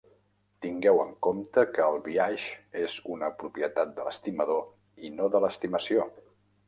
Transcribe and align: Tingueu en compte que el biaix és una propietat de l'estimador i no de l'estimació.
Tingueu 0.65 1.01
en 1.01 1.11
compte 1.25 1.65
que 1.75 1.83
el 1.89 1.99
biaix 2.07 2.45
és 2.85 2.95
una 3.17 3.31
propietat 3.43 3.93
de 4.01 4.09
l'estimador 4.09 5.07
i 5.09 5.13
no 5.19 5.29
de 5.37 5.43
l'estimació. 5.45 6.09